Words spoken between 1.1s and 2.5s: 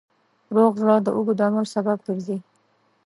اوږد عمر سبب ګرځي.